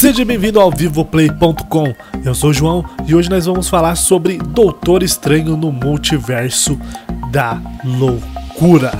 Seja 0.00 0.24
bem-vindo 0.24 0.58
ao 0.58 0.70
vivoplay.com. 0.70 1.94
Eu 2.24 2.34
sou 2.34 2.48
o 2.48 2.54
João 2.54 2.82
e 3.06 3.14
hoje 3.14 3.28
nós 3.28 3.44
vamos 3.44 3.68
falar 3.68 3.96
sobre 3.96 4.38
Doutor 4.38 5.02
Estranho 5.02 5.58
no 5.58 5.70
Multiverso 5.70 6.80
da 7.30 7.60
Loucura. 7.84 8.92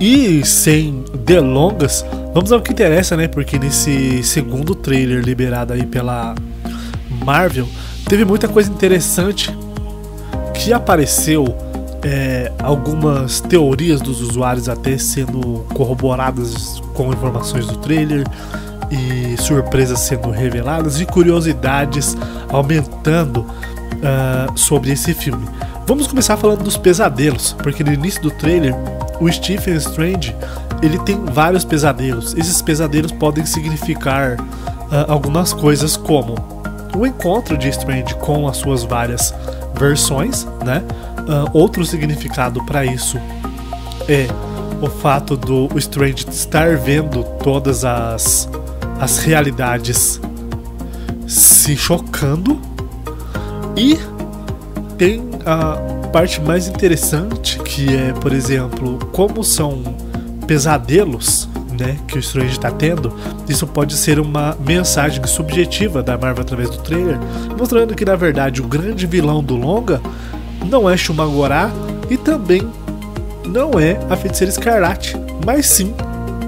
E 0.00 0.42
sem 0.46 1.04
delongas, 1.26 2.06
vamos 2.32 2.50
ao 2.52 2.62
que 2.62 2.72
interessa, 2.72 3.18
né? 3.18 3.28
Porque 3.28 3.58
nesse 3.58 4.22
segundo 4.22 4.74
trailer 4.74 5.22
liberado 5.22 5.74
aí 5.74 5.84
pela 5.84 6.34
Marvel, 7.22 7.68
teve 8.08 8.24
muita 8.24 8.48
coisa 8.48 8.70
interessante 8.70 9.54
que 10.54 10.72
apareceu 10.72 11.54
é, 12.02 12.50
algumas 12.62 13.42
teorias 13.42 14.00
dos 14.00 14.22
usuários 14.22 14.70
até 14.70 14.96
sendo 14.96 15.66
corroboradas 15.74 16.80
com 16.94 17.12
informações 17.12 17.66
do 17.66 17.76
trailer 17.76 18.24
e 18.90 19.36
surpresas 19.40 20.00
sendo 20.00 20.30
reveladas 20.30 21.00
e 21.00 21.06
curiosidades 21.06 22.16
aumentando 22.48 23.40
uh, 23.40 24.58
sobre 24.58 24.92
esse 24.92 25.14
filme. 25.14 25.46
Vamos 25.86 26.06
começar 26.06 26.36
falando 26.36 26.62
dos 26.62 26.76
pesadelos, 26.76 27.54
porque 27.62 27.82
no 27.82 27.92
início 27.92 28.22
do 28.22 28.30
trailer 28.30 28.74
o 29.20 29.30
Stephen 29.30 29.76
Strange 29.76 30.34
ele 30.82 30.98
tem 31.00 31.24
vários 31.24 31.64
pesadelos. 31.64 32.34
Esses 32.34 32.62
pesadelos 32.62 33.12
podem 33.12 33.44
significar 33.44 34.38
uh, 34.40 35.10
algumas 35.10 35.52
coisas 35.52 35.96
como 35.96 36.34
o 36.96 37.06
encontro 37.06 37.56
de 37.56 37.68
Strange 37.68 38.14
com 38.16 38.48
as 38.48 38.56
suas 38.58 38.82
várias 38.82 39.34
versões, 39.78 40.46
né? 40.64 40.82
Uh, 41.20 41.50
outro 41.52 41.84
significado 41.84 42.64
para 42.64 42.84
isso 42.84 43.18
é 44.08 44.26
o 44.80 44.88
fato 44.88 45.36
do 45.36 45.68
Strange 45.78 46.26
estar 46.30 46.76
vendo 46.76 47.22
todas 47.42 47.84
as 47.84 48.48
as 49.00 49.18
realidades 49.18 50.20
se 51.26 51.76
chocando 51.76 52.60
e 53.76 53.98
tem 54.96 55.22
a 55.44 56.08
parte 56.08 56.40
mais 56.40 56.66
interessante 56.66 57.58
que 57.60 57.94
é, 57.94 58.12
por 58.12 58.32
exemplo, 58.32 58.98
como 59.12 59.44
são 59.44 59.82
pesadelos, 60.46 61.48
né, 61.78 61.96
que 62.08 62.16
o 62.16 62.20
Strange 62.20 62.52
está 62.52 62.70
tendo, 62.70 63.14
isso 63.48 63.66
pode 63.66 63.94
ser 63.94 64.18
uma 64.18 64.56
mensagem 64.58 65.24
subjetiva 65.26 66.02
da 66.02 66.18
Marvel 66.18 66.42
através 66.42 66.70
do 66.70 66.78
trailer, 66.78 67.18
mostrando 67.56 67.94
que 67.94 68.04
na 68.04 68.16
verdade 68.16 68.60
o 68.60 68.66
grande 68.66 69.06
vilão 69.06 69.44
do 69.44 69.54
longa 69.54 70.00
não 70.64 70.88
é 70.88 70.96
Shumagorá 70.96 71.70
e 72.10 72.16
também 72.16 72.66
não 73.46 73.78
é 73.78 73.98
a 74.10 74.16
Feiticeira 74.16 74.50
Escarlate, 74.50 75.14
mas 75.44 75.66
sim 75.66 75.94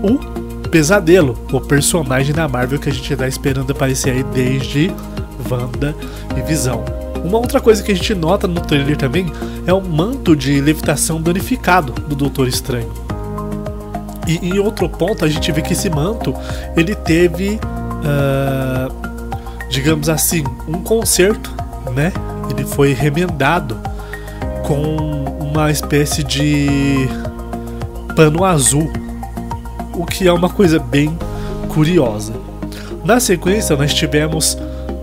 o 0.02 0.39
Pesadelo, 0.70 1.36
o 1.52 1.60
personagem 1.60 2.32
da 2.32 2.46
Marvel 2.46 2.78
que 2.78 2.88
a 2.88 2.92
gente 2.92 3.12
está 3.12 3.26
esperando 3.26 3.72
aparecer 3.72 4.10
aí 4.10 4.22
desde 4.22 4.90
Wanda 5.50 5.94
e 6.36 6.42
Visão. 6.42 6.84
Uma 7.24 7.38
outra 7.38 7.60
coisa 7.60 7.82
que 7.82 7.90
a 7.90 7.94
gente 7.94 8.14
nota 8.14 8.46
no 8.46 8.60
trailer 8.60 8.96
também 8.96 9.32
é 9.66 9.72
o 9.72 9.80
manto 9.80 10.36
de 10.36 10.60
levitação 10.60 11.20
danificado 11.20 11.92
do 11.92 12.14
Doutor 12.14 12.46
Estranho. 12.46 12.92
E 14.26 14.36
em 14.36 14.58
outro 14.58 14.88
ponto 14.88 15.24
a 15.24 15.28
gente 15.28 15.50
vê 15.50 15.60
que 15.60 15.72
esse 15.72 15.90
manto 15.90 16.34
ele 16.76 16.94
teve, 16.94 17.58
uh, 17.58 19.68
digamos 19.68 20.08
assim, 20.08 20.44
um 20.68 20.80
conserto, 20.82 21.50
né? 21.94 22.12
Ele 22.48 22.64
foi 22.64 22.92
remendado 22.92 23.76
com 24.62 25.24
uma 25.40 25.70
espécie 25.70 26.22
de 26.22 27.08
pano 28.14 28.44
azul 28.44 28.90
o 29.94 30.04
que 30.04 30.26
é 30.26 30.32
uma 30.32 30.48
coisa 30.48 30.78
bem 30.78 31.16
curiosa. 31.68 32.32
Na 33.04 33.18
sequência, 33.18 33.76
nós 33.76 33.94
tivemos 33.94 34.56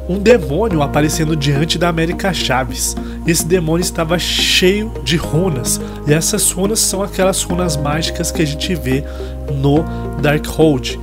um 0.08 0.18
demônio 0.18 0.82
aparecendo 0.82 1.36
diante 1.36 1.78
da 1.78 1.90
América 1.90 2.34
Chaves. 2.34 2.96
Esse 3.26 3.46
demônio 3.46 3.84
estava 3.84 4.18
cheio 4.18 4.92
de 5.04 5.18
runas, 5.18 5.82
e 6.08 6.14
essas 6.14 6.50
runas 6.52 6.80
são 6.80 7.04
aquelas 7.04 7.44
runas 7.44 7.76
mágicas 7.76 8.32
que 8.32 8.42
a 8.42 8.46
gente 8.46 8.74
vê 8.76 9.04
no 9.54 9.84
Darkhold. 10.22 11.00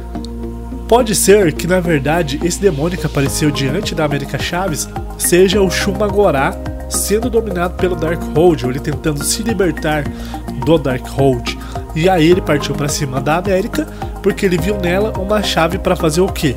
Pode 0.89 1.15
ser 1.15 1.53
que 1.53 1.67
na 1.67 1.81
verdade 1.81 2.39
esse 2.43 2.61
demônio 2.61 2.99
que 2.99 3.07
apareceu 3.07 3.51
diante 3.51 3.95
da 3.95 4.05
América 4.05 4.39
Chaves 4.39 4.89
seja 5.19 5.61
o 5.61 5.71
Shumagorá 5.71 6.55
sendo 6.91 7.29
dominado 7.29 7.75
pelo 7.75 7.97
Darkhold, 7.97 8.65
ou 8.65 8.71
ele 8.71 8.81
tentando 8.81 9.25
se 9.25 9.43
libertar 9.43 10.05
do 10.65 10.79
Darkhold. 10.79 11.59
E 11.95 12.09
aí 12.09 12.31
ele 12.31 12.41
partiu 12.41 12.75
para 12.75 12.89
cima 12.89 13.21
da 13.21 13.37
América 13.37 13.87
porque 14.23 14.47
ele 14.47 14.59
viu 14.59 14.77
nela 14.79 15.13
uma 15.19 15.43
chave 15.43 15.79
para 15.79 15.95
fazer 15.95 16.21
o 16.21 16.29
quê? 16.29 16.55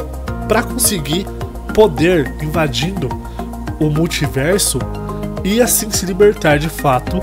Para 0.48 0.64
conseguir 0.64 1.28
poder 1.74 2.34
invadindo 2.42 3.10
o 3.80 3.90
multiverso 3.90 4.80
e 5.44 5.62
assim 5.62 5.92
se 5.92 6.06
libertar 6.06 6.58
de 6.58 6.70
fato 6.70 7.22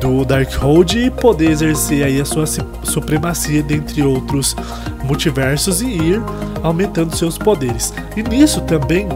do 0.00 0.24
Darkhold 0.24 1.06
e 1.06 1.10
poder 1.10 1.50
exercer 1.50 2.04
aí 2.04 2.20
a 2.20 2.24
sua 2.24 2.44
supremacia 2.82 3.62
dentre 3.62 4.02
outros 4.02 4.56
multiversos 5.04 5.82
e 5.82 5.86
ir 5.86 6.22
aumentando 6.62 7.14
seus 7.16 7.36
poderes. 7.36 7.92
E 8.16 8.22
nisso 8.22 8.60
também 8.62 9.08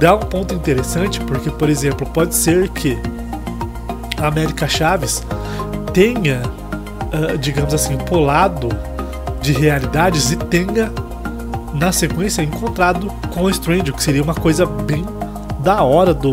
dá 0.00 0.16
um 0.16 0.20
ponto 0.20 0.54
interessante, 0.54 1.20
porque 1.20 1.50
por 1.50 1.68
exemplo, 1.68 2.06
pode 2.06 2.34
ser 2.34 2.68
que 2.70 2.98
a 4.18 4.26
América 4.26 4.66
Chaves 4.66 5.22
tenha 5.92 6.42
uh, 7.16 7.38
digamos 7.38 7.72
assim, 7.72 7.96
polado 7.96 8.68
de 9.40 9.52
realidades 9.52 10.30
e 10.32 10.36
tenha, 10.36 10.92
na 11.74 11.92
sequência, 11.92 12.42
encontrado 12.42 13.08
com 13.32 13.42
o 13.42 13.50
Strange, 13.50 13.92
que 13.92 14.02
seria 14.02 14.22
uma 14.22 14.34
coisa 14.34 14.66
bem 14.66 15.04
da 15.60 15.82
hora 15.82 16.14
do, 16.14 16.32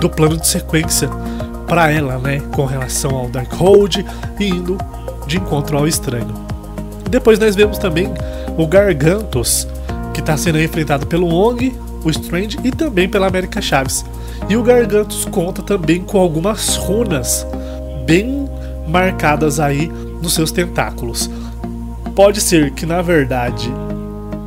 do 0.00 0.08
plano 0.08 0.36
de 0.36 0.46
sequência 0.46 1.08
para 1.66 1.90
ela, 1.90 2.18
né, 2.18 2.40
com 2.52 2.64
relação 2.64 3.14
ao 3.16 3.28
Darkhold 3.28 4.04
e 4.38 4.48
indo 4.48 4.76
de 5.26 5.36
encontro 5.36 5.78
ao 5.78 5.86
Estranho. 5.86 6.34
Depois 7.08 7.38
nós 7.38 7.54
vemos 7.54 7.78
também 7.78 8.12
o 8.56 8.66
Gargantos, 8.66 9.66
que 10.12 10.20
está 10.20 10.36
sendo 10.36 10.60
enfrentado 10.60 11.06
pelo 11.06 11.26
Wong, 11.28 11.74
o 12.04 12.10
Strange 12.10 12.58
e 12.64 12.70
também 12.70 13.08
pela 13.08 13.26
América 13.26 13.60
Chaves. 13.60 14.04
E 14.48 14.56
o 14.56 14.62
Gargantos 14.62 15.24
conta 15.24 15.62
também 15.62 16.02
com 16.02 16.18
algumas 16.18 16.76
runas 16.76 17.46
bem 18.04 18.39
marcadas 18.90 19.58
aí 19.58 19.90
nos 20.22 20.34
seus 20.34 20.50
tentáculos. 20.50 21.30
Pode 22.14 22.40
ser 22.40 22.72
que 22.72 22.84
na 22.84 23.00
verdade 23.00 23.72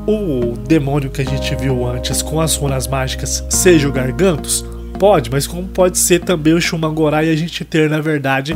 o 0.05 0.57
demônio 0.57 1.09
que 1.09 1.21
a 1.21 1.25
gente 1.25 1.55
viu 1.55 1.87
antes 1.87 2.21
com 2.21 2.41
as 2.41 2.55
runas 2.55 2.87
mágicas 2.87 3.43
seja 3.49 3.87
o 3.87 3.91
Gargantos? 3.91 4.65
Pode, 4.99 5.31
mas 5.31 5.47
como 5.47 5.67
pode 5.67 5.97
ser 5.97 6.19
também 6.19 6.53
o 6.53 6.61
Shumangorá 6.61 7.23
e 7.23 7.31
a 7.31 7.35
gente 7.35 7.65
ter 7.65 7.89
na 7.89 7.99
verdade 7.99 8.55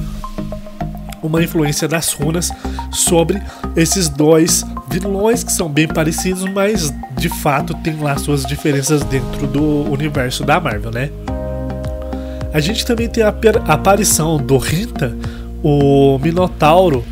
uma 1.24 1.44
influência 1.44 1.88
das 1.88 2.14
runas 2.14 2.52
sobre 2.92 3.42
esses 3.76 4.08
dois 4.08 4.64
vilões 4.90 5.44
que 5.44 5.52
são 5.52 5.70
bem 5.70 5.88
parecidos, 5.88 6.44
mas 6.46 6.94
de 7.18 7.30
fato 7.30 7.74
tem 7.76 7.98
lá 8.00 8.18
suas 8.18 8.46
diferenças 8.46 9.04
dentro 9.04 9.48
do 9.48 9.92
universo 9.92 10.44
da 10.44 10.60
Marvel, 10.60 10.92
né? 10.92 11.10
A 12.54 12.60
gente 12.60 12.86
também 12.86 13.08
tem 13.08 13.24
a 13.24 13.34
aparição 13.68 14.38
do 14.38 14.58
Rinta 14.58 15.16
o 15.64 16.18
Minotauro 16.20 17.04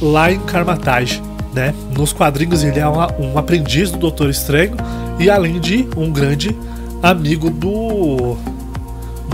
lá 0.00 0.30
em 0.30 0.38
Karmatage, 0.40 1.22
né? 1.54 1.74
Nos 1.96 2.12
quadrinhos 2.12 2.62
ele 2.62 2.80
é 2.80 2.88
um, 2.88 2.98
um 3.18 3.38
aprendiz 3.38 3.90
do 3.90 3.98
Doutor 3.98 4.30
Estranho 4.30 4.76
e 5.18 5.30
além 5.30 5.58
de 5.58 5.88
um 5.96 6.10
grande 6.10 6.56
amigo 7.02 7.50
do 7.50 8.36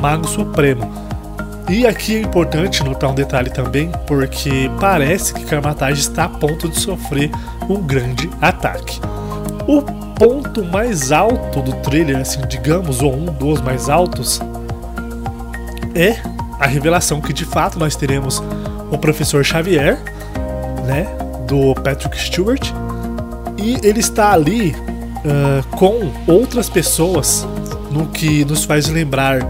Mago 0.00 0.28
Supremo. 0.28 0.90
E 1.68 1.86
aqui 1.86 2.16
é 2.16 2.20
importante 2.20 2.82
notar 2.82 3.10
um 3.10 3.14
detalhe 3.14 3.48
também, 3.48 3.90
porque 4.06 4.70
parece 4.80 5.32
que 5.32 5.44
Karmatage 5.44 6.00
está 6.00 6.24
a 6.24 6.28
ponto 6.28 6.68
de 6.68 6.78
sofrer 6.78 7.30
um 7.68 7.80
grande 7.80 8.28
ataque. 8.40 9.00
O 9.66 9.80
ponto 10.18 10.64
mais 10.64 11.12
alto 11.12 11.62
do 11.62 11.72
trailer, 11.76 12.18
assim, 12.18 12.40
digamos, 12.48 13.00
ou 13.00 13.14
um 13.14 13.26
dos 13.26 13.60
mais 13.60 13.88
altos, 13.88 14.40
é 15.94 16.16
a 16.62 16.66
revelação 16.68 17.20
que 17.20 17.32
de 17.32 17.44
fato 17.44 17.76
nós 17.76 17.96
teremos 17.96 18.40
o 18.88 18.96
professor 18.96 19.44
Xavier, 19.44 19.98
né, 20.86 21.08
do 21.48 21.74
Patrick 21.74 22.16
Stewart, 22.16 22.70
e 23.58 23.84
ele 23.84 23.98
está 23.98 24.32
ali 24.32 24.70
uh, 24.70 25.76
com 25.76 26.12
outras 26.26 26.68
pessoas, 26.68 27.46
no 27.90 28.06
que 28.06 28.44
nos 28.44 28.64
faz 28.64 28.88
lembrar 28.88 29.40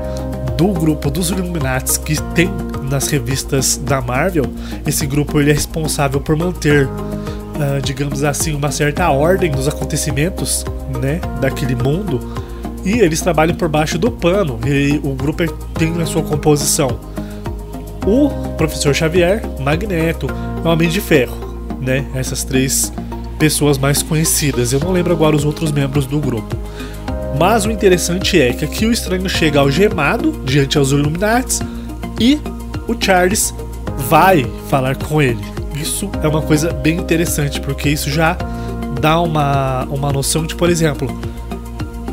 do 0.57 0.69
grupo 0.69 1.11
dos 1.11 1.31
Illuminati 1.31 2.01
que 2.01 2.21
tem 2.35 2.51
nas 2.91 3.09
revistas 3.09 3.77
da 3.77 4.01
Marvel. 4.01 4.47
Esse 4.87 5.07
grupo 5.07 5.39
ele 5.39 5.51
é 5.51 5.55
responsável 5.55 6.19
por 6.19 6.35
manter, 6.35 6.87
uh, 6.87 7.81
digamos 7.85 8.25
assim, 8.25 8.55
uma 8.55 8.71
certa 8.71 9.11
ordem 9.11 9.51
dos 9.51 9.69
acontecimentos, 9.69 10.65
né, 10.99 11.21
daquele 11.43 11.75
mundo 11.75 12.42
e 12.85 12.99
eles 13.01 13.21
trabalham 13.21 13.55
por 13.55 13.69
baixo 13.69 13.99
do 13.99 14.11
pano. 14.11 14.59
E 14.67 15.01
o 15.03 15.15
grupo 15.15 15.47
tem 15.75 15.93
na 15.93 16.07
sua 16.07 16.23
composição 16.23 16.99
o 18.07 18.29
professor 18.57 18.95
Xavier, 18.95 19.43
Magneto, 19.61 20.27
o 20.65 20.69
Homem 20.69 20.89
de 20.89 21.01
Ferro, 21.01 21.37
né? 21.81 22.05
Essas 22.15 22.43
três 22.43 22.93
pessoas 23.39 23.79
mais 23.79 24.03
conhecidas. 24.03 24.73
Eu 24.73 24.81
não 24.81 24.93
lembro 24.93 25.13
agora 25.13 25.37
os 25.37 25.45
outros 25.45 25.71
membros 25.73 26.07
do 26.07 26.19
grupo. 26.19 26.57
Mas 27.39 27.65
o 27.65 27.71
interessante 27.71 28.41
é 28.41 28.53
que 28.53 28.65
aqui 28.65 28.87
o 28.87 28.93
estranho 28.93 29.29
chega 29.29 29.61
algemado 29.61 30.33
diante 30.45 30.79
aos 30.79 30.91
Illuminates 30.93 31.61
e 32.21 32.41
o 32.87 32.95
Charles 32.99 33.55
vai 34.09 34.47
falar 34.69 34.97
com 34.97 35.21
ele. 35.21 35.41
Isso 35.75 36.11
é 36.23 36.29
uma 36.29 36.43
coisa 36.43 36.73
bem 36.73 36.99
interessante, 36.99 37.61
porque 37.61 37.89
isso 37.89 38.11
já 38.11 38.37
dá 39.01 39.21
uma, 39.21 39.85
uma 39.85 40.13
noção 40.13 40.45
de, 40.45 40.55
por 40.55 40.69
exemplo, 40.69 41.09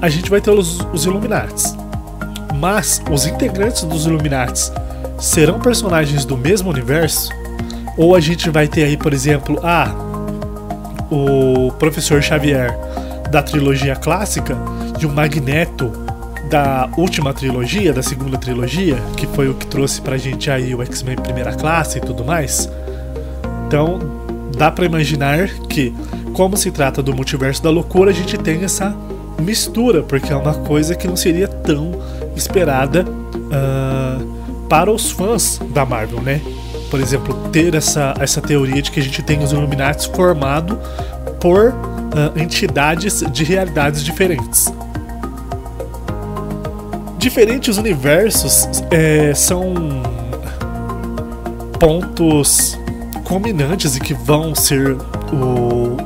a 0.02 0.10
gente 0.10 0.30
vai 0.30 0.42
ter 0.42 0.52
os, 0.52 0.80
os 0.94 1.06
Illuminates, 1.06 1.76
mas 2.56 3.02
os 3.12 3.26
integrantes 3.26 3.84
dos 3.84 4.06
Illuminates 4.06 4.72
serão 5.20 5.60
personagens 5.60 6.26
do 6.26 6.38
mesmo 6.38 6.70
universo? 6.70 7.30
Ou 7.98 8.16
a 8.16 8.20
gente 8.20 8.50
vai 8.50 8.68
ter 8.68 8.84
aí, 8.84 8.96
por 8.96 9.14
exemplo, 9.14 9.60
ah, 9.64 9.94
o 11.12 11.72
professor 11.74 12.22
Xavier 12.22 12.78
da 13.30 13.44
trilogia 13.44 13.96
clássica 13.96 14.58
e 15.00 15.06
o 15.06 15.10
Magneto 15.10 15.92
da 16.50 16.90
última 16.98 17.34
trilogia, 17.34 17.94
da 17.94 18.02
segunda 18.02 18.38
trilogia, 18.38 18.98
que 19.16 19.28
foi 19.28 19.50
o 19.50 19.54
que 19.54 19.68
trouxe 19.68 20.02
pra 20.02 20.18
gente 20.18 20.50
aí 20.50 20.74
o 20.74 20.82
X-Men 20.82 21.16
primeira 21.18 21.54
classe 21.54 22.00
e 22.00 22.02
tudo 22.02 22.26
mais. 22.26 22.70
Então, 23.68 24.00
dá 24.58 24.72
para 24.72 24.86
imaginar 24.86 25.48
que, 25.70 25.94
como 26.34 26.58
se 26.58 26.72
trata 26.72 27.04
do 27.04 27.16
multiverso 27.16 27.62
da 27.62 27.70
loucura, 27.70 28.10
a 28.10 28.14
gente 28.14 28.36
tem 28.38 28.64
essa 28.64 28.96
mistura, 29.40 30.04
porque 30.04 30.32
é 30.32 30.36
uma 30.36 30.54
coisa 30.54 30.96
que 30.96 31.08
não 31.08 31.16
seria 31.16 31.48
tão 31.48 31.92
esperada 32.36 33.06
uh, 33.06 34.68
para 34.68 34.92
os 34.92 35.12
fãs 35.12 35.60
da 35.74 35.86
Marvel, 35.86 36.22
né? 36.22 36.42
Por 36.90 37.00
exemplo, 37.00 37.34
ter 37.52 37.76
essa, 37.76 38.14
essa 38.20 38.42
teoria 38.42 38.82
de 38.82 38.92
que 38.92 39.00
a 39.00 39.04
gente 39.04 39.22
tem 39.22 39.44
os 39.44 39.52
Illuminati 39.52 40.10
formado 40.12 40.80
por 41.40 41.70
uh, 41.70 42.40
entidades 42.40 43.24
de 43.32 43.44
realidades 43.44 44.04
diferentes. 44.04 44.66
Diferentes 47.18 47.78
universos 47.78 48.84
é, 48.90 49.34
são 49.34 49.74
pontos 51.80 52.80
culminantes 53.26 53.96
e 53.96 54.00
que 54.00 54.14
vão 54.14 54.56
ser 54.56 54.96
o, 55.32 55.98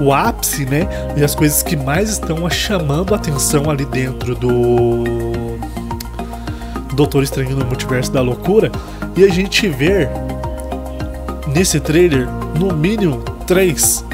o 0.00 0.12
ápice, 0.12 0.64
né? 0.64 0.88
E 1.16 1.22
as 1.22 1.34
coisas 1.34 1.62
que 1.62 1.76
mais 1.76 2.10
estão 2.10 2.48
chamando 2.50 3.14
a 3.14 3.16
atenção 3.16 3.70
ali 3.70 3.84
dentro 3.84 4.34
do 4.34 5.04
Doutor 6.94 7.22
Estranho 7.22 7.56
no 7.56 7.64
Multiverso 7.64 8.10
da 8.10 8.20
Loucura. 8.20 8.70
E 9.16 9.24
a 9.24 9.28
gente 9.28 9.68
vê 9.68 10.08
nesse 11.54 11.80
trailer, 11.80 12.26
no 12.58 12.74
mínimo, 12.74 13.18
três 13.46 14.04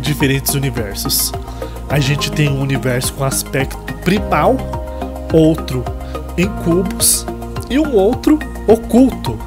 diferentes 0.00 0.54
universos. 0.54 1.32
A 1.88 1.98
gente 1.98 2.30
tem 2.30 2.48
um 2.48 2.60
universo 2.60 3.12
com 3.14 3.24
aspecto 3.24 3.76
primal, 4.04 4.56
outro 5.32 5.84
em 6.36 6.48
cubos 6.64 7.26
e 7.70 7.78
um 7.78 7.94
outro 7.94 8.38
oculto. 8.66 9.38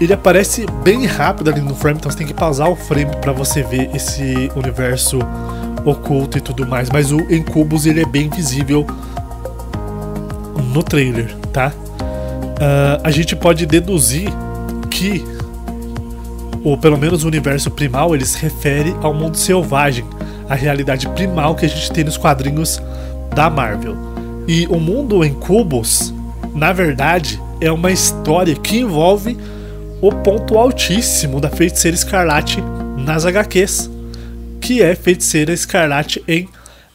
Ele 0.00 0.12
aparece 0.12 0.66
bem 0.82 1.06
rápido 1.06 1.50
ali 1.50 1.60
no 1.60 1.74
frame, 1.74 1.98
então 1.98 2.10
você 2.10 2.18
tem 2.18 2.26
que 2.26 2.34
pausar 2.34 2.70
o 2.70 2.76
frame 2.76 3.16
para 3.20 3.32
você 3.32 3.62
ver 3.62 3.90
esse 3.94 4.50
universo 4.54 5.18
oculto 5.84 6.36
e 6.36 6.40
tudo 6.40 6.66
mais. 6.66 6.90
Mas 6.90 7.12
o 7.12 7.20
em 7.30 7.42
cubos 7.42 7.86
ele 7.86 8.02
é 8.02 8.06
bem 8.06 8.28
visível 8.28 8.86
no 10.72 10.82
trailer, 10.82 11.34
tá? 11.52 11.72
Uh, 11.78 13.00
a 13.02 13.10
gente 13.10 13.34
pode 13.34 13.64
deduzir 13.64 14.30
que 14.90 15.24
ou 16.66 16.76
pelo 16.76 16.98
menos 16.98 17.22
o 17.22 17.28
universo 17.28 17.70
primal, 17.70 18.12
ele 18.12 18.26
se 18.26 18.36
refere 18.42 18.92
ao 19.00 19.14
mundo 19.14 19.36
selvagem, 19.36 20.04
a 20.48 20.56
realidade 20.56 21.08
primal 21.10 21.54
que 21.54 21.64
a 21.64 21.68
gente 21.68 21.92
tem 21.92 22.02
nos 22.02 22.16
quadrinhos 22.16 22.82
da 23.32 23.48
Marvel. 23.48 23.94
E 24.48 24.66
o 24.66 24.80
mundo 24.80 25.24
em 25.24 25.36
na 26.52 26.72
verdade, 26.72 27.40
é 27.60 27.70
uma 27.70 27.92
história 27.92 28.54
que 28.56 28.78
envolve 28.78 29.38
o 30.00 30.12
ponto 30.12 30.58
altíssimo 30.58 31.40
da 31.40 31.48
feiticeira 31.48 31.94
escarlate 31.94 32.62
nas 32.98 33.24
HQs, 33.24 33.90
que 34.60 34.82
é 34.82 34.94
feiticeira 34.94 35.52
escarlate 35.52 36.22
em 36.26 36.48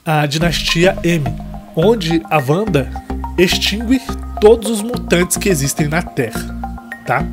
a 0.06 0.26
dinastia 0.26 0.98
M, 1.04 1.24
onde 1.76 2.22
a 2.30 2.38
Wanda 2.38 2.90
extingue 3.38 4.02
todos 4.40 4.70
os 4.70 4.82
mutantes 4.82 5.38
que 5.38 5.50
existem 5.50 5.88
na 5.88 6.02
Terra, 6.02 6.56
tá? 7.06 7.26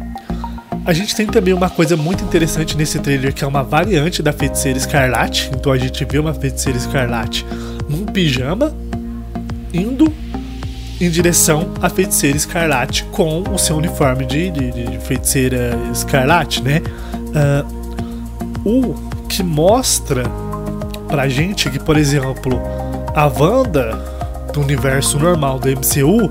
A 0.85 0.93
gente 0.95 1.15
tem 1.15 1.27
também 1.27 1.53
uma 1.53 1.69
coisa 1.69 1.97
muito 1.97 2.25
interessante 2.25 2.75
nesse 2.75 2.99
trailer 2.99 3.35
que 3.35 3.45
é 3.45 3.47
uma 3.47 3.63
variante 3.63 4.23
da 4.23 4.33
feiticeira 4.33 4.79
escarlate. 4.79 5.51
Então 5.55 5.71
a 5.71 5.77
gente 5.77 6.03
vê 6.03 6.19
uma 6.19 6.33
feiticeira 6.33 6.79
escarlate 6.79 7.45
num 7.91 8.07
pijama 8.07 8.75
indo 9.73 10.11
em 11.01 11.11
direção 11.11 11.71
à 11.81 11.89
feiticeira 11.89 12.37
escarlate 12.37 13.05
com 13.05 13.43
o 13.53 13.59
seu 13.59 13.77
uniforme 13.77 14.25
de, 14.25 14.51
de, 14.51 14.71
de 14.71 14.99
feiticeira 14.99 15.79
escarlate, 15.93 16.63
né? 16.63 16.83
Uh, 17.35 17.79
o 18.65 18.95
que 19.29 19.43
mostra 19.43 20.25
pra 21.07 21.29
gente 21.29 21.71
que, 21.71 21.79
por 21.79 21.97
exemplo, 21.97 22.61
a 23.15 23.27
Wanda 23.27 23.95
do 24.53 24.61
universo 24.61 25.19
normal 25.19 25.59
do 25.59 25.69
MCU, 25.69 26.31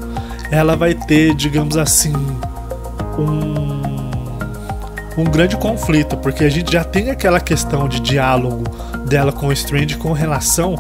ela 0.52 0.76
vai 0.76 0.94
ter, 0.94 1.34
digamos 1.34 1.78
assim, 1.78 2.14
um 3.18 3.78
um 5.18 5.24
grande 5.24 5.58
conflito, 5.58 6.16
porque 6.18 6.44
a 6.44 6.50
gente 6.50 6.72
já 6.72 6.84
tem 6.84 7.10
aquela 7.10 7.40
questão 7.40 7.90
de 7.90 8.00
diálogo 8.00 8.64
dela 9.08 9.32
com 9.32 9.48
o 9.48 9.52
Strange 9.52 9.98
com 9.98 10.12
relação 10.12 10.76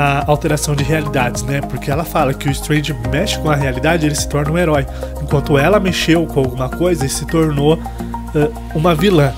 à 0.00 0.24
alteração 0.26 0.74
de 0.74 0.82
realidades, 0.82 1.42
né? 1.42 1.60
Porque 1.60 1.90
ela 1.90 2.04
fala 2.04 2.32
que 2.32 2.48
o 2.48 2.50
Strange 2.50 2.94
mexe 3.10 3.38
com 3.38 3.50
a 3.50 3.54
realidade, 3.54 4.06
ele 4.06 4.14
se 4.14 4.26
torna 4.26 4.50
um 4.50 4.56
herói, 4.56 4.86
enquanto 5.22 5.58
ela 5.58 5.78
mexeu 5.78 6.26
com 6.26 6.40
alguma 6.40 6.70
coisa 6.70 7.04
e 7.04 7.08
se 7.08 7.26
tornou 7.26 7.74
uh, 7.74 8.52
uma 8.74 8.94
vilã. 8.94 9.30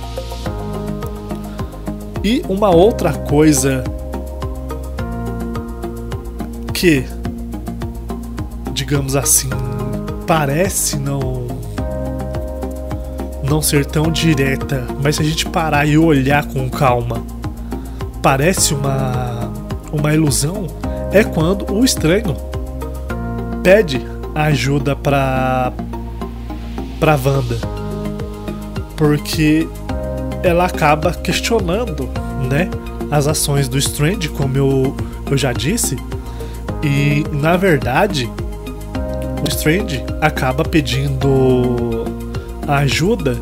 E 2.22 2.44
uma 2.48 2.70
outra 2.70 3.12
coisa 3.12 3.82
que, 6.72 7.04
digamos 8.72 9.16
assim, 9.16 9.50
parece 10.28 10.96
não 10.96 11.42
não 13.42 13.60
ser 13.60 13.84
tão 13.84 14.10
direta, 14.10 14.86
mas 15.02 15.16
se 15.16 15.22
a 15.22 15.24
gente 15.24 15.44
parar 15.46 15.84
e 15.84 15.98
olhar 15.98 16.46
com 16.46 16.70
calma, 16.70 17.22
parece 18.22 18.72
uma 18.72 19.41
uma 19.92 20.14
ilusão, 20.14 20.66
é 21.12 21.22
quando 21.22 21.70
o 21.72 21.84
estranho 21.84 22.34
pede 23.62 24.00
ajuda 24.34 24.96
para 24.96 25.72
para 26.98 27.16
Wanda. 27.16 27.58
Porque 28.96 29.68
ela 30.42 30.66
acaba 30.66 31.12
questionando, 31.12 32.08
né, 32.48 32.70
as 33.10 33.26
ações 33.26 33.68
do 33.68 33.76
Strange, 33.76 34.28
como 34.28 34.56
eu, 34.56 34.96
eu 35.30 35.36
já 35.36 35.52
disse, 35.52 35.96
e 36.82 37.24
na 37.32 37.56
verdade 37.56 38.30
o 39.44 39.48
Strange 39.48 40.02
acaba 40.20 40.64
pedindo 40.64 42.04
ajuda 42.66 43.36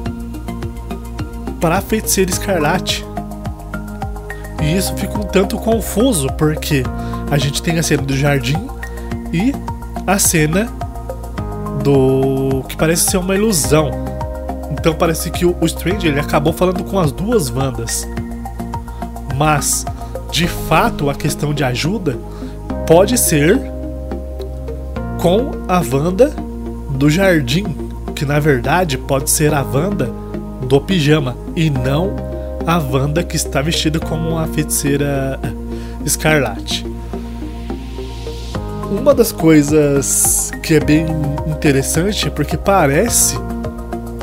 para 1.61 1.77
a 1.77 1.81
feiticeira 1.83 2.31
escarlate. 2.31 3.05
Isso 4.77 4.95
fica 4.97 5.19
um 5.19 5.23
tanto 5.23 5.57
confuso, 5.57 6.29
porque 6.39 6.83
a 7.31 7.39
gente 7.39 7.63
tem 7.63 7.79
a 7.79 7.83
cena 7.83 8.03
do 8.03 8.17
jardim 8.17 8.57
e 9.33 9.55
a 10.07 10.19
cena 10.19 10.69
do 11.83 12.63
que 12.69 12.77
parece 12.77 13.11
ser 13.11 13.17
uma 13.17 13.35
ilusão. 13.35 13.91
Então 14.71 14.95
parece 14.95 15.31
que 15.31 15.45
o, 15.45 15.57
Strange 15.63 16.07
ele 16.07 16.21
acabou 16.21 16.53
falando 16.53 16.85
com 16.85 16.99
as 16.99 17.13
duas 17.13 17.51
Wandas. 17.51 18.07
Mas, 19.37 19.85
de 20.31 20.47
fato, 20.47 21.11
a 21.11 21.15
questão 21.15 21.53
de 21.53 21.65
ajuda 21.65 22.19
pode 22.87 23.17
ser 23.19 23.59
com 25.19 25.51
a 25.69 25.79
Wanda 25.79 26.33
do 26.91 27.09
jardim 27.09 27.91
que 28.21 28.27
na 28.27 28.39
verdade 28.39 28.99
pode 28.99 29.31
ser 29.31 29.55
a 29.55 29.63
Wanda 29.63 30.11
do 30.69 30.79
pijama 30.79 31.35
e 31.57 31.71
não 31.71 32.30
a 32.71 32.79
Wanda 32.79 33.25
que 33.25 33.35
está 33.35 33.61
vestida 33.61 33.99
como 33.99 34.29
uma 34.29 34.47
feiticeira 34.47 35.41
escarlate. 36.07 36.87
Uma 38.89 39.13
das 39.13 39.33
coisas 39.33 40.53
que 40.63 40.75
é 40.75 40.81
bem 40.81 41.05
interessante 41.49 42.29
é 42.29 42.31
porque 42.31 42.57
parece 42.57 43.37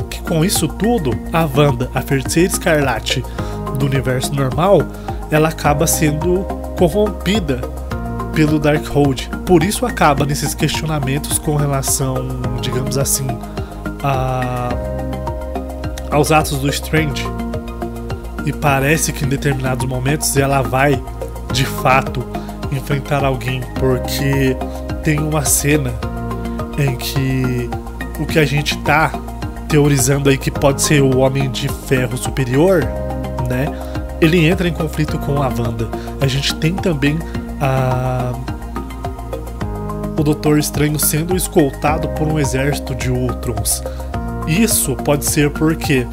que 0.08 0.22
com 0.22 0.42
isso 0.42 0.66
tudo 0.66 1.10
a 1.30 1.44
Wanda, 1.44 1.90
a 1.94 2.00
feiticeira 2.00 2.48
escarlate 2.50 3.22
do 3.78 3.84
universo 3.84 4.34
normal, 4.34 4.80
ela 5.30 5.50
acaba 5.50 5.86
sendo 5.86 6.42
corrompida 6.78 7.60
pelo 8.34 8.58
Darkhold. 8.58 9.28
Por 9.44 9.62
isso 9.62 9.84
acaba 9.84 10.24
nesses 10.24 10.54
questionamentos 10.54 11.38
com 11.38 11.54
relação, 11.54 12.14
digamos 12.62 12.96
assim, 12.96 13.26
a, 14.02 14.70
aos 16.10 16.32
atos 16.32 16.58
do 16.60 16.70
Strange. 16.70 17.26
E 18.44 18.52
parece 18.52 19.12
que 19.12 19.24
em 19.24 19.28
determinados 19.28 19.86
momentos 19.86 20.36
ela 20.36 20.62
vai 20.62 21.00
de 21.52 21.64
fato 21.64 22.24
enfrentar 22.72 23.24
alguém, 23.24 23.62
porque 23.78 24.56
tem 25.02 25.18
uma 25.18 25.44
cena 25.44 25.92
em 26.78 26.96
que 26.96 27.70
o 28.20 28.26
que 28.26 28.38
a 28.38 28.44
gente 28.44 28.76
tá 28.78 29.12
teorizando 29.68 30.28
aí 30.28 30.38
que 30.38 30.50
pode 30.50 30.82
ser 30.82 31.02
o 31.02 31.18
Homem 31.18 31.50
de 31.50 31.68
Ferro 31.68 32.16
superior, 32.16 32.84
né? 33.48 33.66
Ele 34.20 34.46
entra 34.46 34.68
em 34.68 34.72
conflito 34.72 35.18
com 35.18 35.42
a 35.42 35.48
Wanda. 35.48 35.88
A 36.20 36.26
gente 36.26 36.54
tem 36.56 36.74
também 36.74 37.18
a 37.60 38.32
o 40.18 40.24
Doutor 40.24 40.58
Estranho 40.58 40.98
sendo 40.98 41.36
escoltado 41.36 42.08
por 42.08 42.26
um 42.26 42.40
exército 42.40 42.92
de 42.92 43.08
Ultrons. 43.08 43.82
Isso 44.48 44.96
pode 44.96 45.24
ser 45.24 45.50
porque 45.50 46.04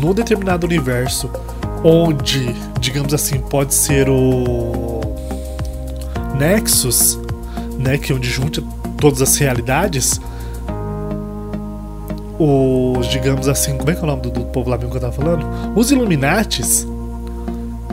no 0.00 0.14
determinado 0.14 0.66
universo 0.66 1.30
onde, 1.84 2.54
digamos 2.80 3.12
assim, 3.12 3.38
pode 3.38 3.74
ser 3.74 4.08
o 4.08 5.00
Nexus, 6.38 7.18
né, 7.78 7.98
que 7.98 8.10
é 8.10 8.14
onde 8.14 8.28
junta 8.28 8.62
todas 8.98 9.20
as 9.20 9.36
realidades, 9.36 10.18
os, 12.38 13.06
digamos 13.08 13.48
assim, 13.48 13.76
como 13.76 13.90
é 13.90 13.94
que 13.94 14.00
é 14.00 14.02
o 14.02 14.06
nome 14.06 14.22
do, 14.22 14.30
do 14.30 14.44
povo 14.46 14.70
lá 14.70 14.76
mesmo 14.76 14.90
que 14.90 14.96
eu 14.96 15.00
tava 15.02 15.12
falando? 15.12 15.46
Os 15.76 15.92
Illuminates, 15.92 16.86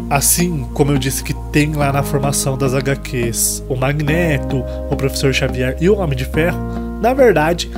assim 0.09 0.65
como 0.73 0.91
eu 0.91 0.97
disse 0.97 1.23
que 1.23 1.33
tem 1.51 1.73
lá 1.73 1.91
na 1.91 2.01
formação 2.01 2.57
das 2.57 2.73
HQs 2.73 3.63
o 3.69 3.75
Magneto, 3.75 4.63
o 4.89 4.95
Professor 4.95 5.33
Xavier 5.33 5.77
e 5.79 5.89
o 5.89 5.97
Homem 5.97 6.17
de 6.17 6.25
Ferro, 6.25 6.57
na 7.01 7.13
verdade, 7.13 7.69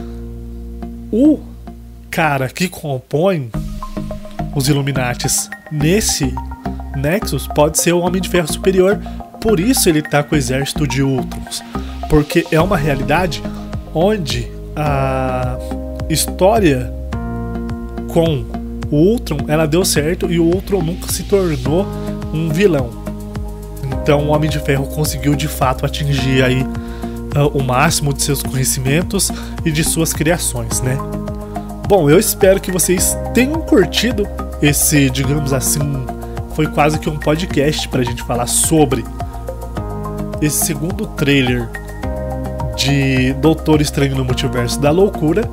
o 1.12 1.40
cara 2.10 2.48
que 2.48 2.70
compõe 2.70 3.52
os 4.56 4.68
Illuminates 4.68 5.50
nesse 5.72 6.34
Nexus 6.96 7.48
pode 7.48 7.80
ser 7.80 7.94
o 7.94 8.00
Homem 8.00 8.22
de 8.22 8.30
Ferro 8.30 8.52
superior, 8.52 9.00
por 9.42 9.60
isso 9.60 9.90
ele 9.90 10.02
tá 10.02 10.24
com 10.24 10.36
o 10.36 10.38
exército 10.38 10.88
de 10.88 11.02
Ultrons, 11.02 11.62
porque 12.10 12.46
é 12.52 12.62
uma 12.62 12.78
realidade 12.78 13.42
onde 13.94 14.52
a 14.76 15.58
história 16.10 16.92
com 18.14 18.46
o 18.92 18.96
Ultron 18.96 19.40
ela 19.48 19.66
deu 19.66 19.84
certo 19.84 20.32
e 20.32 20.40
o 20.40 20.46
Ultron 20.46 20.82
nunca 20.82 21.12
se 21.12 21.24
tornou 21.24 21.88
um 22.34 22.50
vilão. 22.50 23.04
Então 23.84 24.28
o 24.28 24.30
Homem 24.30 24.50
de 24.50 24.60
Ferro 24.60 24.86
conseguiu 24.88 25.36
de 25.36 25.48
fato 25.48 25.86
atingir 25.86 26.44
aí 26.44 26.62
uh, 26.62 27.48
o 27.54 27.64
máximo 27.64 28.14
de 28.14 28.22
seus 28.22 28.42
conhecimentos 28.44 29.32
e 29.66 29.72
de 29.72 29.84
suas 29.84 30.14
criações, 30.14 30.82
né? 30.82 30.98
Bom, 31.88 32.10
eu 32.10 32.20
espero 32.20 32.60
que 32.60 32.72
vocês 32.72 33.18
tenham 33.34 33.62
curtido 33.62 34.28
esse, 34.64 35.10
digamos 35.10 35.52
assim, 35.52 35.82
foi 36.56 36.68
quase 36.68 36.98
que 36.98 37.10
um 37.10 37.18
podcast 37.18 37.86
para 37.90 38.00
a 38.00 38.04
gente 38.04 38.24
falar 38.24 38.48
sobre 38.48 39.04
esse 40.42 40.66
segundo 40.66 41.06
trailer 41.06 41.70
de 42.78 43.34
Doutor 43.34 43.82
Estranho 43.82 44.16
no 44.16 44.24
Multiverso 44.24 44.80
da 44.80 44.90
Loucura. 44.90 45.44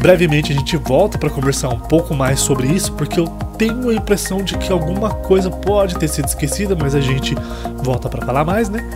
Brevemente 0.00 0.52
a 0.52 0.54
gente 0.54 0.74
volta 0.78 1.18
para 1.18 1.28
conversar 1.28 1.68
um 1.68 1.78
pouco 1.78 2.14
mais 2.14 2.40
sobre 2.40 2.68
isso, 2.68 2.92
porque 2.92 3.20
eu 3.20 3.26
tenho 3.58 3.90
a 3.90 3.94
impressão 3.94 4.42
de 4.42 4.56
que 4.56 4.72
alguma 4.72 5.10
coisa 5.10 5.50
pode 5.50 5.98
ter 5.98 6.08
sido 6.08 6.28
esquecida, 6.28 6.74
mas 6.74 6.94
a 6.94 7.00
gente 7.00 7.34
volta 7.82 8.08
para 8.08 8.24
falar 8.24 8.42
mais, 8.42 8.70
né? 8.70 8.88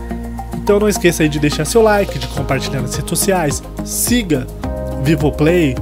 Então 0.57 0.81
não 0.81 0.89
esqueça 0.89 1.23
aí 1.23 1.29
de 1.29 1.39
deixar 1.39 1.67
seu 1.67 1.83
like, 1.83 2.19
de 2.19 2.29
compartilhar 2.29 2.81
nas 2.81 2.95
redes 2.95 3.11
sociais, 3.11 3.63
siga 3.85 4.47
Vivoplay, 5.03 5.75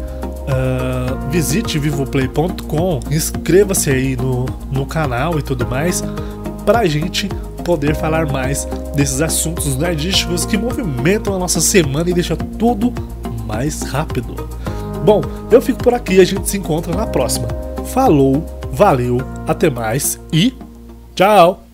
uh, 0.50 1.30
visite 1.30 1.78
vivoplay.com, 1.78 3.00
inscreva-se 3.11 3.90
aí 3.90 4.16
no, 4.16 4.47
no 4.71 4.85
canal 4.85 5.38
e 5.38 5.42
tudo 5.42 5.66
mais, 5.66 6.02
pra 6.66 6.87
gente 6.87 7.28
poder 7.64 7.95
falar 7.95 8.26
mais 8.26 8.66
desses 8.95 9.21
assuntos 9.21 9.76
nerdísticos 9.76 10.45
que 10.45 10.57
movimentam 10.57 11.35
a 11.35 11.38
nossa 11.38 11.61
semana 11.61 12.11
e 12.11 12.14
deixa 12.14 12.37
tudo 12.37 12.92
mais 13.47 13.83
rápido. 13.83 14.49
Bom, 15.04 15.23
eu 15.50 15.61
fico 15.61 15.83
por 15.83 15.95
aqui 15.95 16.21
a 16.21 16.25
gente 16.25 16.49
se 16.49 16.59
encontra 16.59 16.95
na 16.95 17.07
próxima. 17.07 17.49
Falou, 17.87 18.45
valeu, 18.73 19.19
até 19.47 19.71
mais 19.71 20.21
e 20.33 20.54
tchau! 21.14 21.70